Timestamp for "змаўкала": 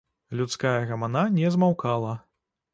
1.59-2.19